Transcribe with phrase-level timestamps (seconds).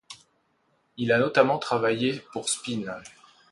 [0.97, 3.01] Il a notamment travaillé pour Spin.